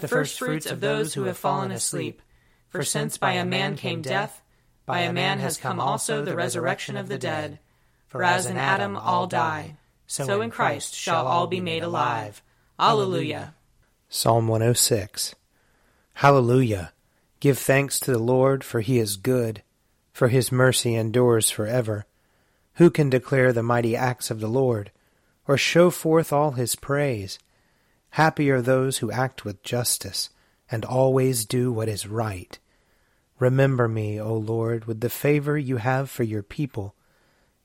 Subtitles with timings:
[0.00, 2.20] the first fruits of those who have fallen asleep.
[2.68, 4.42] For since by a man came death,
[4.86, 7.60] by a man has come also the resurrection of the dead.
[8.08, 12.42] For as in Adam all die, so in Christ shall all be made alive.
[12.78, 13.54] Alleluia.
[14.08, 15.34] Psalm 106
[16.14, 16.92] Hallelujah.
[17.40, 19.62] Give thanks to the Lord, for he is good,
[20.12, 22.06] for his mercy endures forever.
[22.74, 24.90] Who can declare the mighty acts of the Lord,
[25.46, 27.38] or show forth all his praise?
[28.14, 30.30] Happy are those who act with justice
[30.70, 32.60] and always do what is right.
[33.40, 36.94] Remember me, O Lord, with the favor you have for your people.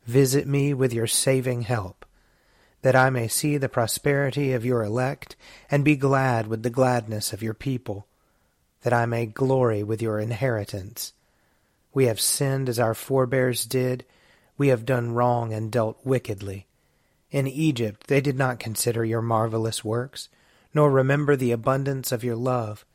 [0.07, 2.03] Visit me with your saving help,
[2.81, 5.35] that I may see the prosperity of your elect
[5.69, 8.07] and be glad with the gladness of your people,
[8.81, 11.13] that I may glory with your inheritance.
[11.93, 14.03] We have sinned as our forebears did.
[14.57, 16.65] We have done wrong and dealt wickedly.
[17.29, 20.27] In Egypt they did not consider your marvelous works
[20.73, 22.85] nor remember the abundance of your love.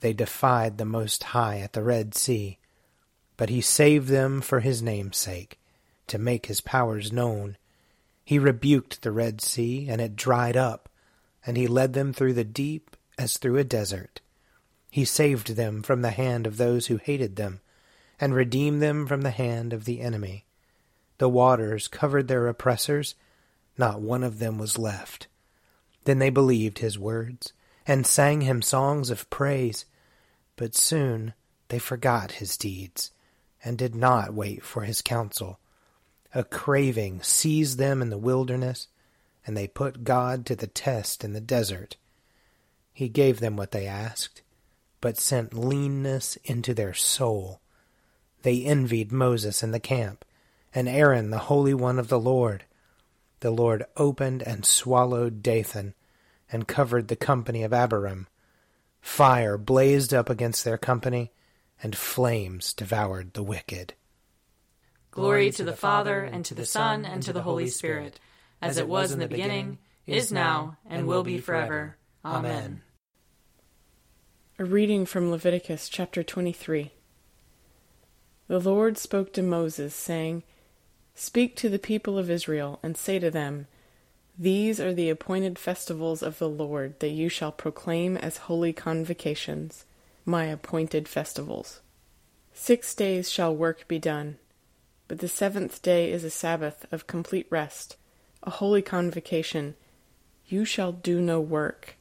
[0.00, 2.58] They defied the Most High at the Red Sea,
[3.36, 5.58] but he saved them for his name's sake,
[6.06, 7.56] to make his powers known.
[8.24, 10.88] He rebuked the Red Sea, and it dried up,
[11.44, 14.20] and he led them through the deep as through a desert.
[14.90, 17.60] He saved them from the hand of those who hated them,
[18.20, 20.44] and redeemed them from the hand of the enemy.
[21.18, 23.14] The waters covered their oppressors,
[23.76, 25.26] not one of them was left.
[26.04, 27.52] Then they believed his words,
[27.86, 29.84] and sang him songs of praise.
[30.56, 31.34] But soon
[31.68, 33.10] they forgot his deeds,
[33.64, 35.58] and did not wait for his counsel.
[36.34, 38.88] A craving seized them in the wilderness,
[39.46, 41.96] and they put God to the test in the desert.
[42.92, 44.42] He gave them what they asked,
[45.00, 47.60] but sent leanness into their soul.
[48.42, 50.24] They envied Moses in the camp,
[50.74, 52.64] and Aaron the Holy One of the Lord.
[53.40, 55.94] The Lord opened and swallowed Dathan,
[56.50, 58.26] and covered the company of Abiram.
[59.00, 61.30] Fire blazed up against their company,
[61.82, 63.94] and flames devoured the wicked.
[65.10, 68.18] Glory to the Father, and to the Son, and to the Holy Spirit,
[68.60, 71.96] as it was in the beginning, is now, and will be forever.
[72.24, 72.82] Amen.
[74.58, 76.92] A reading from Leviticus chapter 23.
[78.48, 80.42] The Lord spoke to Moses, saying,
[81.20, 83.66] Speak to the people of Israel, and say to them,
[84.38, 89.84] these are the appointed festivals of the Lord that you shall proclaim as holy convocations,
[90.24, 91.80] my appointed festivals.
[92.54, 94.36] Six days shall work be done,
[95.08, 97.96] but the seventh day is a Sabbath of complete rest,
[98.44, 99.74] a holy convocation.
[100.46, 101.96] You shall do no work.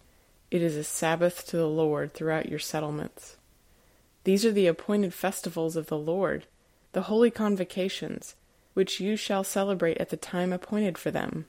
[0.52, 3.36] It is a Sabbath to the Lord throughout your settlements.
[4.26, 6.46] These are the appointed festivals of the Lord,
[6.92, 8.36] the holy convocations,
[8.78, 11.48] which you shall celebrate at the time appointed for them.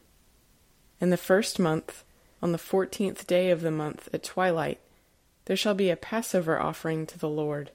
[0.99, 2.03] In the first month,
[2.41, 4.81] on the fourteenth day of the month at twilight,
[5.44, 7.71] there shall be a Passover offering to the Lord.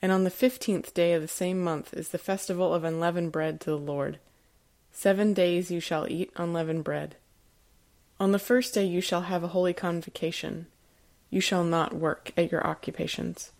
[0.00, 3.60] And on the fifteenth day of the same month is the festival of unleavened bread
[3.62, 4.20] to the Lord.
[4.92, 7.16] Seven days you shall eat unleavened bread.
[8.20, 10.68] On the first day you shall have a holy convocation.
[11.28, 13.50] You shall not work at your occupations.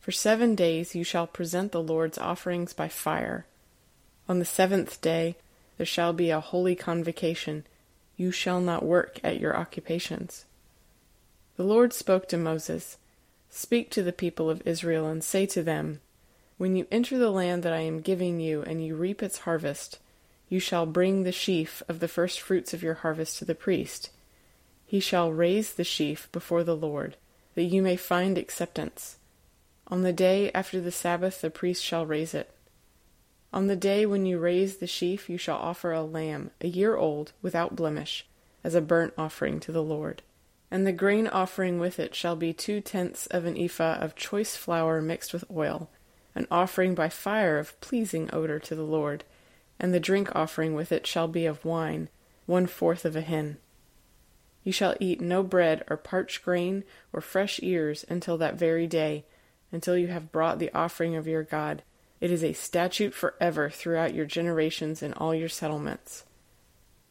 [0.00, 3.44] For seven days you shall present the Lord's offerings by fire.
[4.28, 5.36] On the seventh day
[5.76, 7.64] there shall be a holy convocation
[8.18, 10.44] you shall not work at your occupations.
[11.56, 12.98] The Lord spoke to Moses,
[13.48, 16.00] Speak to the people of Israel, and say to them,
[16.58, 19.98] When you enter the land that I am giving you, and you reap its harvest,
[20.48, 24.10] you shall bring the sheaf of the first fruits of your harvest to the priest.
[24.84, 27.16] He shall raise the sheaf before the Lord,
[27.54, 29.16] that you may find acceptance.
[29.86, 32.50] On the day after the Sabbath the priest shall raise it.
[33.52, 36.96] On the day when you raise the sheaf, you shall offer a lamb, a year
[36.96, 38.26] old, without blemish,
[38.62, 40.22] as a burnt offering to the Lord.
[40.70, 44.54] And the grain offering with it shall be two tenths of an ephah of choice
[44.54, 45.88] flour mixed with oil,
[46.34, 49.24] an offering by fire of pleasing odor to the Lord.
[49.80, 52.10] And the drink offering with it shall be of wine,
[52.44, 53.56] one fourth of a hin.
[54.62, 56.84] You shall eat no bread or parched grain
[57.14, 59.24] or fresh ears until that very day,
[59.72, 61.82] until you have brought the offering of your God.
[62.20, 66.24] It is a statute forever throughout your generations in all your settlements.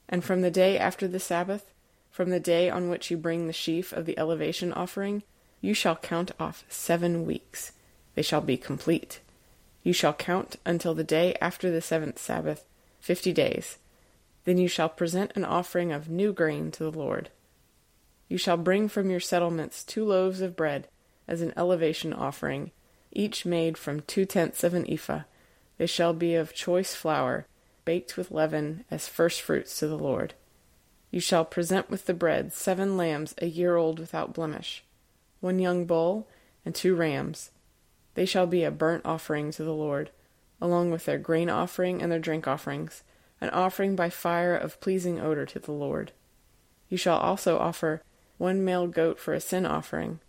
[0.10, 1.74] And from the day after the Sabbath,
[2.12, 5.24] from the day on which you bring the sheaf of the elevation offering,
[5.62, 7.72] you shall count off seven weeks.
[8.16, 9.20] They shall be complete.
[9.84, 12.66] You shall count until the day after the seventh Sabbath,
[13.00, 13.78] fifty days.
[14.44, 17.30] Then you shall present an offering of new grain to the Lord.
[18.28, 20.88] You shall bring from your settlements two loaves of bread
[21.28, 22.72] as an elevation offering,
[23.18, 25.24] each made from two tenths of an ephah.
[25.78, 27.48] They shall be of choice flour,
[27.84, 30.34] baked with leaven as first fruits to the Lord.
[31.10, 34.84] You shall present with the bread seven lambs a year old without blemish,
[35.40, 36.28] one young bull,
[36.64, 37.52] and two rams.
[38.14, 40.12] They shall be a burnt offering to the Lord,
[40.62, 43.04] along with their grain offering and their drink offerings,
[43.42, 46.12] an offering by fire of pleasing odor to the Lord.
[46.90, 48.02] You shall also offer
[48.38, 50.20] one male goat for a sin offering,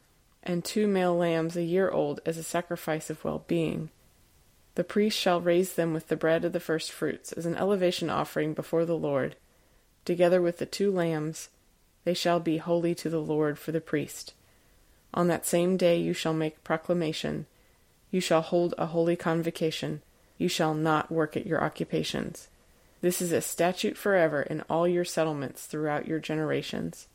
[0.42, 3.90] and two male lambs a year old as a sacrifice of well being.
[4.74, 8.10] The priest shall raise them with the bread of the first fruits as an elevation
[8.10, 9.34] offering before the Lord,
[10.04, 11.48] together with the two lambs.
[12.04, 14.34] They shall be holy to the Lord for the priest.
[15.12, 17.46] On that same day you shall make proclamation.
[18.10, 20.02] You shall hold a holy convocation.
[20.38, 22.48] You shall not work at your occupations.
[23.00, 27.06] This is a statute forever in all your settlements throughout your generations.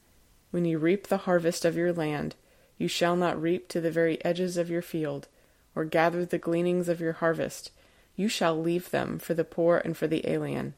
[0.51, 2.35] When you reap the harvest of your land,
[2.77, 5.27] you shall not reap to the very edges of your field,
[5.75, 7.71] or gather the gleanings of your harvest.
[8.15, 10.75] You shall leave them for the poor and for the alien.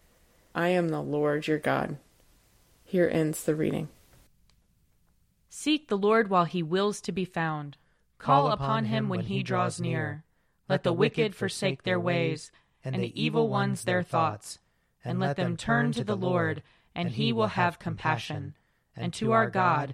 [0.53, 1.97] I am the Lord your God.
[2.83, 3.89] Here ends the reading.
[5.49, 7.77] Seek the Lord while he wills to be found.
[8.17, 10.23] Call upon him when he draws near.
[10.69, 12.51] Let the wicked forsake their ways,
[12.83, 14.59] and the evil ones their thoughts.
[15.03, 16.63] And let them turn to the Lord,
[16.93, 18.55] and he will have compassion
[18.95, 19.93] and to our God,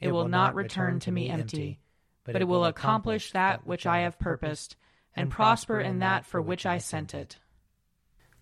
[0.00, 1.80] It will not return to me empty,
[2.24, 4.76] but it will accomplish that which I have purposed,
[5.14, 7.38] and prosper in that for which I sent it.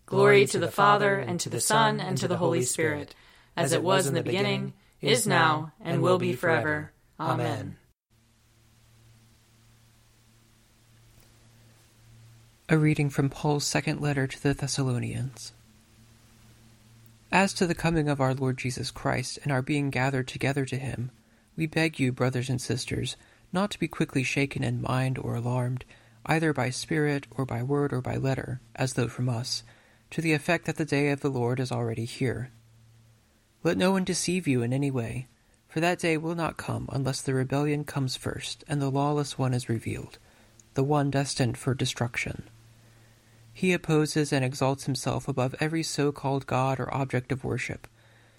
[0.07, 3.15] Glory to the Father, and to the Son, and to the Holy Spirit,
[3.57, 6.93] as it was in the beginning, is now, and will be forever.
[7.19, 7.77] Amen.
[12.69, 15.53] A reading from Paul's second letter to the Thessalonians.
[17.31, 20.77] As to the coming of our Lord Jesus Christ and our being gathered together to
[20.77, 21.11] him,
[21.57, 23.17] we beg you, brothers and sisters,
[23.53, 25.85] not to be quickly shaken in mind or alarmed,
[26.27, 29.63] either by spirit or by word or by letter, as though from us,
[30.11, 32.51] to the effect that the day of the Lord is already here.
[33.63, 35.29] Let no one deceive you in any way,
[35.69, 39.55] for that day will not come unless the rebellion comes first and the lawless one
[39.55, 40.19] is revealed,
[40.75, 42.45] the one destined for destruction.
[43.53, 47.87] He opposes and exalts himself above every so called God or object of worship,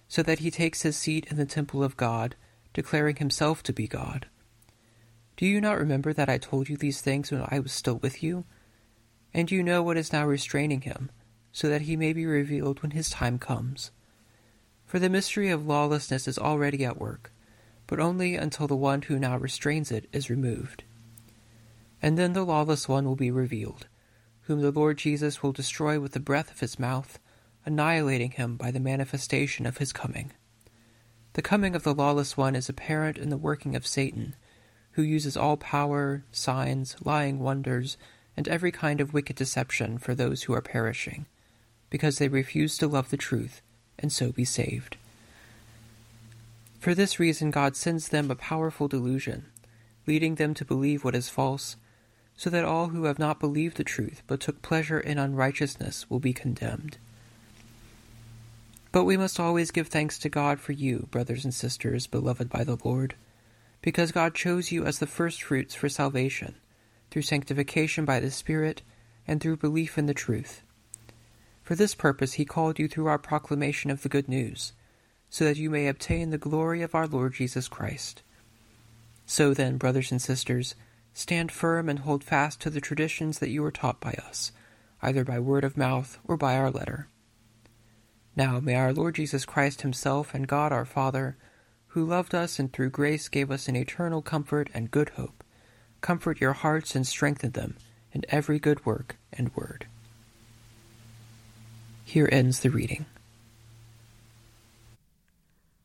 [0.08, 2.36] so that he takes his seat in the temple of God
[2.76, 4.28] declaring himself to be God.
[5.38, 8.22] Do you not remember that I told you these things when I was still with
[8.22, 8.44] you?
[9.34, 11.10] And you know what is now restraining him,
[11.54, 13.92] so that he may be revealed when his time comes.
[14.86, 17.32] For the mystery of lawlessness is already at work,
[17.88, 20.84] but only until the one who now restrains it is removed.
[22.02, 23.88] And then the lawless one will be revealed,
[24.42, 27.20] whom the Lord Jesus will destroy with the breath of his mouth,
[27.66, 30.34] annihilating him by the manifestation of his coming.
[31.36, 34.38] The coming of the lawless one is apparent in the working of Satan,
[34.92, 37.98] who uses all power, signs, lying wonders,
[38.38, 41.26] and every kind of wicked deception for those who are perishing,
[41.90, 43.62] because they refuse to love the truth
[44.00, 44.96] and so be saved.
[46.80, 49.48] For this reason, God sends them a powerful delusion,
[50.08, 51.76] leading them to believe what is false,
[52.38, 56.22] so that all who have not believed the truth but took pleasure in unrighteousness will
[56.22, 56.98] be condemned.
[58.96, 62.64] But we must always give thanks to God for you, brothers and sisters, beloved by
[62.64, 63.16] the Lord,
[63.82, 66.56] because God chose you as the firstfruits for salvation,
[67.12, 68.84] through sanctification by the Spirit,
[69.28, 70.62] and through belief in the truth.
[71.62, 74.72] For this purpose he called you through our proclamation of the good news,
[75.30, 78.24] so that you may obtain the glory of our Lord Jesus Christ.
[79.26, 80.74] So then, brothers and sisters,
[81.14, 84.54] stand firm and hold fast to the traditions that you were taught by us,
[85.02, 87.10] either by word of mouth or by our letter.
[88.36, 91.38] Now may our Lord Jesus Christ Himself and God our Father,
[91.88, 95.44] who loved us and through grace gave us an eternal comfort and good hope,
[96.02, 97.78] comfort your hearts and strengthen them
[98.12, 99.88] in every good work and word.
[102.04, 103.06] Here ends the reading.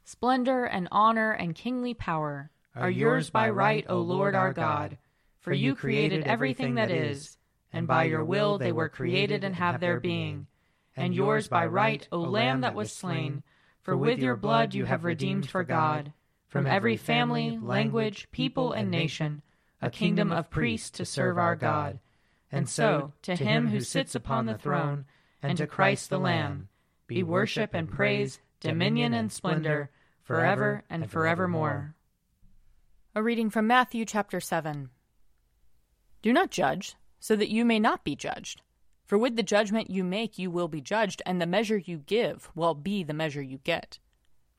[0.05, 4.99] Splendor and honor and kingly power are yours by right, O Lord our God,
[5.39, 7.39] for you created everything that is,
[7.73, 10.49] and by your will they were created and have their being.
[10.97, 13.43] And yours by right, O Lamb that was slain,
[13.83, 16.13] for with your blood you have redeemed for God,
[16.49, 19.43] from every family, language, people, and nation,
[19.81, 21.99] a kingdom of priests to serve our God.
[22.53, 25.05] And so, to him who sits upon the throne,
[25.43, 26.69] and to Christ the Lamb,
[27.07, 29.91] be worship and praise, dominion and splendor,
[30.23, 31.95] forever and forevermore.
[33.15, 34.91] A reading from Matthew chapter 7.
[36.23, 38.63] Do not judge, so that you may not be judged.
[39.11, 42.49] For with the judgment you make, you will be judged, and the measure you give
[42.55, 43.99] will be the measure you get.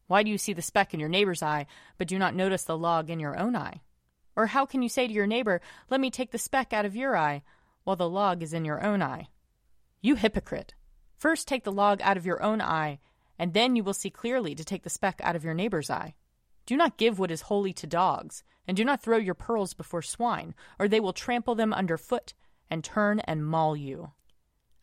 [0.07, 1.67] Why do you see the speck in your neighbor's eye,
[1.97, 3.79] but do not notice the log in your own eye?
[4.35, 6.97] Or how can you say to your neighbor, Let me take the speck out of
[6.97, 7.43] your eye,
[7.85, 9.29] while the log is in your own eye?
[10.01, 10.73] You hypocrite!
[11.17, 12.99] First take the log out of your own eye,
[13.39, 16.13] and then you will see clearly to take the speck out of your neighbor's eye.
[16.65, 20.01] Do not give what is holy to dogs, and do not throw your pearls before
[20.01, 22.33] swine, or they will trample them under foot
[22.69, 24.11] and turn and maul you.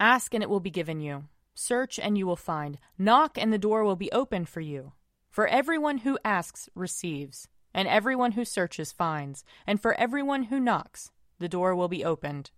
[0.01, 1.25] Ask, and it will be given you.
[1.55, 2.79] Search, and you will find.
[2.97, 4.93] Knock, and the door will be opened for you.
[5.31, 11.11] For everyone who asks receives, and everyone who searches finds, and for everyone who knocks,
[11.39, 12.51] the door will be opened.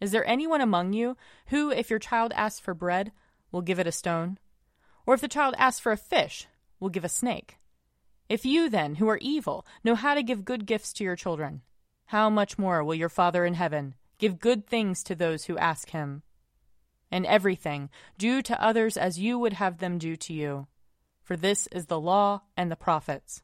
[0.00, 1.16] Is there anyone among you
[1.48, 3.12] who, if your child asks for bread,
[3.50, 4.38] will give it a stone?
[5.06, 6.46] Or if the child asks for a fish,
[6.80, 7.58] will give a snake?
[8.28, 11.62] If you, then, who are evil, know how to give good gifts to your children,
[12.06, 15.90] how much more will your Father in heaven give good things to those who ask
[15.90, 16.22] him?
[17.16, 20.66] And everything do to others as you would have them do to you.
[21.22, 23.42] For this is the law and the prophets.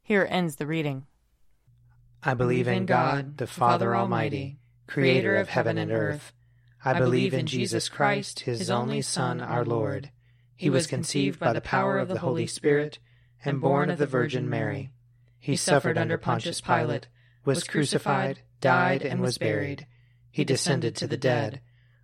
[0.00, 1.04] Here ends the reading.
[2.22, 6.32] I believe in God, the Father Almighty, creator of heaven and earth.
[6.82, 10.10] I believe in Jesus Christ, his only Son, our Lord.
[10.56, 12.98] He was conceived by the power of the Holy Spirit
[13.44, 14.90] and born of the Virgin Mary.
[15.38, 17.08] He suffered under Pontius Pilate,
[17.44, 19.86] was crucified, died, and was buried.
[20.30, 21.60] He descended to the dead.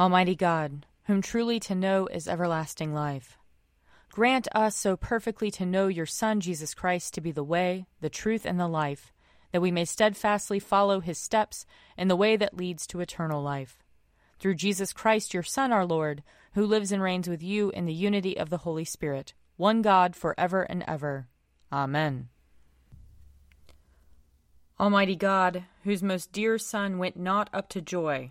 [0.00, 3.36] Almighty God, whom truly to know is everlasting life,
[4.10, 8.08] grant us so perfectly to know your Son, Jesus Christ, to be the way, the
[8.08, 9.12] truth, and the life,
[9.52, 11.66] that we may steadfastly follow his steps
[11.98, 13.82] in the way that leads to eternal life.
[14.38, 16.22] Through Jesus Christ, your Son, our Lord,
[16.54, 20.16] who lives and reigns with you in the unity of the Holy Spirit, one God,
[20.16, 21.28] for ever and ever.
[21.70, 22.30] Amen.
[24.80, 28.30] Almighty God, whose most dear Son went not up to joy,